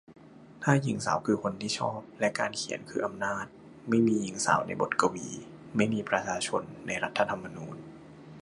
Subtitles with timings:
[0.63, 3.45] ถ้า หญิงสาว คือ คนที่ขอบ และ การเขียน คือ อำนาจ.
[3.89, 5.27] ไม่มีหญิงสาวในบทกวี.
[5.77, 7.77] ไม่มีประชาชนในรัฐธรรมนูญ.